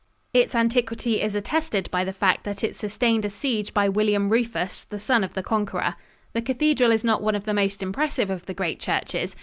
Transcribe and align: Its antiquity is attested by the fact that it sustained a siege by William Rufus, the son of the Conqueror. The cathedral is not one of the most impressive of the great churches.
Its 0.33 0.55
antiquity 0.55 1.21
is 1.21 1.35
attested 1.35 1.87
by 1.91 2.03
the 2.03 2.11
fact 2.11 2.43
that 2.43 2.63
it 2.63 2.75
sustained 2.75 3.23
a 3.23 3.29
siege 3.29 3.71
by 3.71 3.87
William 3.87 4.29
Rufus, 4.29 4.83
the 4.85 4.99
son 4.99 5.23
of 5.23 5.35
the 5.35 5.43
Conqueror. 5.43 5.93
The 6.33 6.41
cathedral 6.41 6.91
is 6.91 7.03
not 7.03 7.21
one 7.21 7.35
of 7.35 7.45
the 7.45 7.53
most 7.53 7.83
impressive 7.83 8.31
of 8.31 8.47
the 8.47 8.55
great 8.55 8.79
churches. 8.79 9.35